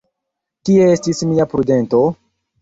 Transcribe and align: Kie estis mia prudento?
Kie 0.69 0.87
estis 0.93 1.21
mia 1.33 1.47
prudento? 1.53 2.01